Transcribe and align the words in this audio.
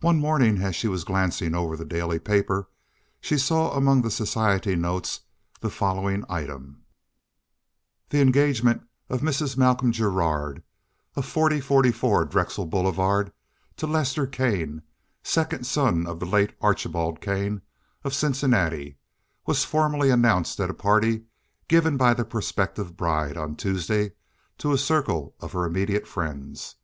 One 0.00 0.18
morning, 0.18 0.60
as 0.60 0.74
she 0.74 0.88
was 0.88 1.04
glancing 1.04 1.54
over 1.54 1.76
the 1.76 1.84
daily 1.84 2.18
paper, 2.18 2.68
she 3.20 3.38
saw 3.38 3.70
among 3.76 4.02
the 4.02 4.10
society 4.10 4.74
notes 4.74 5.20
the 5.60 5.70
following 5.70 6.24
item: 6.28 6.82
The 8.08 8.20
engagement 8.20 8.82
of 9.08 9.20
Mrs. 9.20 9.56
Malcolm 9.56 9.92
Gerald, 9.92 10.62
of 11.14 11.24
4044 11.26 12.24
Drexel 12.24 12.66
Boulevard, 12.66 13.30
to 13.76 13.86
Lester 13.86 14.26
Kane, 14.26 14.82
second 15.22 15.64
son 15.64 16.08
of 16.08 16.18
the 16.18 16.26
late 16.26 16.52
Archibald 16.60 17.20
Kane, 17.20 17.62
of 18.02 18.12
Cincinnati, 18.14 18.98
was 19.46 19.64
formally 19.64 20.10
announced 20.10 20.58
at 20.58 20.70
a 20.70 20.74
party 20.74 21.22
given 21.68 21.96
by 21.96 22.14
the 22.14 22.24
prospective 22.24 22.96
bride 22.96 23.36
on 23.36 23.54
Tuesday 23.54 24.10
to 24.58 24.72
a 24.72 24.76
circle 24.76 25.36
of 25.38 25.52
her 25.52 25.64
immediate 25.64 26.08
friends. 26.08 26.74